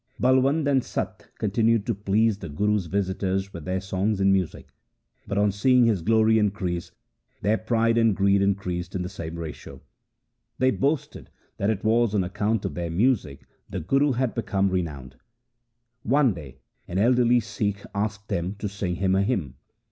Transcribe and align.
Balwand 0.19 0.67
and 0.67 0.83
Satta 0.83 1.27
continued 1.37 1.85
to 1.85 1.93
please 1.93 2.39
the 2.39 2.49
Guru's 2.49 2.87
visitors 2.87 3.53
with 3.53 3.65
their 3.65 3.79
songs 3.79 4.19
and 4.19 4.33
music; 4.33 4.69
but 5.27 5.37
on 5.37 5.51
seeing 5.51 5.85
his 5.85 6.01
glory 6.01 6.39
increase, 6.39 6.91
their 7.43 7.59
pride 7.59 7.99
and 7.99 8.15
greed 8.15 8.41
increased 8.41 8.95
in 8.95 9.03
the 9.03 9.09
same 9.09 9.35
ratio. 9.37 9.79
They 10.57 10.71
boasted 10.71 11.29
that 11.57 11.69
it 11.69 11.83
was 11.83 12.15
on 12.15 12.23
account 12.23 12.65
of 12.65 12.73
their 12.73 12.89
music 12.89 13.45
the 13.69 13.79
Guru 13.79 14.13
had 14.13 14.33
become 14.33 14.71
re 14.71 14.81
nowned. 14.81 15.17
One 16.01 16.33
day 16.33 16.57
an 16.87 16.97
elderly 16.97 17.39
Sikh 17.39 17.83
asked 17.93 18.27
them 18.27 18.55
to 18.55 18.67
sing 18.67 18.95
him 18.95 19.13
a 19.13 19.21
hymn. 19.21 19.53